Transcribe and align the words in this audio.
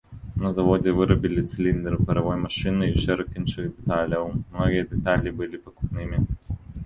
На 0.43 0.49
заводзе 0.57 0.91
вырабілі 0.99 1.41
цыліндры 1.51 1.97
паравой 2.07 2.37
машыны 2.45 2.89
і 2.93 3.05
шэраг 3.05 3.29
іншых 3.41 3.67
дэталяў, 3.75 4.25
многія 4.39 4.89
дэталі 4.95 5.37
былі 5.43 5.57
пакупнымі. 5.69 6.17